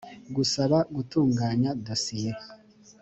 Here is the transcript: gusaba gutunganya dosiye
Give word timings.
gusaba 0.35 0.77
gutunganya 0.95 1.69
dosiye 1.85 2.31